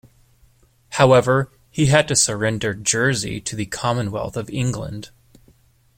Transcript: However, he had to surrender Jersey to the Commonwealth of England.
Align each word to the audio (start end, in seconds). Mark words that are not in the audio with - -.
However, 0.93 1.51
he 1.69 1.85
had 1.85 2.07
to 2.07 2.15
surrender 2.15 2.73
Jersey 2.73 3.39
to 3.41 3.55
the 3.55 3.67
Commonwealth 3.67 4.35
of 4.35 4.49
England. 4.49 5.11